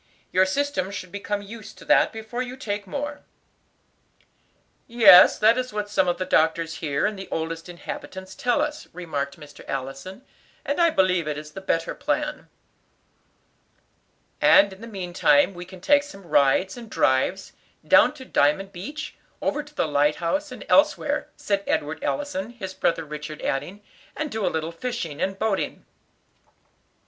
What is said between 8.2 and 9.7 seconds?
tell us," remarked Mr.